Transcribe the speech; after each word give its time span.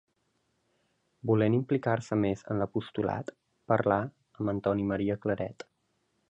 Volent 1.31 1.57
implicar-se 1.57 2.17
més 2.23 2.41
en 2.55 2.63
l'apostolat, 2.63 3.31
parlà 3.73 3.99
amb 4.41 4.55
Antoni 4.55 4.89
Maria 4.95 5.19
Claret. 5.27 5.69